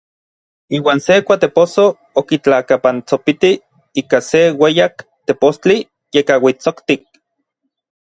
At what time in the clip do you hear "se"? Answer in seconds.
1.07-1.17, 4.31-4.43